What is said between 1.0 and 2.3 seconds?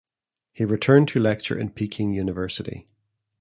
to lecture in Peking